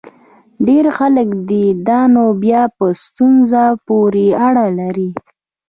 ډېر 0.67 0.85
خلک 0.97 1.29
دي؟ 1.49 1.65
دا 1.87 1.99
نو 2.13 2.23
بیا 2.43 2.61
په 2.77 2.85
ستونزه 3.03 3.63
پورې 3.87 4.27
اړه 4.47 4.65
لري. 4.79 5.09